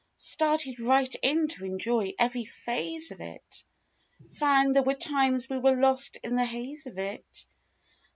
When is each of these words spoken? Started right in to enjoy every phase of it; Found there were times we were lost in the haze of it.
Started 0.15 0.79
right 0.79 1.15
in 1.21 1.47
to 1.49 1.63
enjoy 1.63 2.15
every 2.17 2.43
phase 2.43 3.11
of 3.11 3.21
it; 3.21 3.63
Found 4.37 4.73
there 4.73 4.81
were 4.81 4.95
times 4.95 5.47
we 5.47 5.59
were 5.59 5.79
lost 5.79 6.17
in 6.23 6.35
the 6.35 6.45
haze 6.45 6.87
of 6.87 6.97
it. 6.97 7.45